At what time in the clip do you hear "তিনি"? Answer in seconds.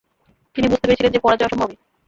0.55-0.67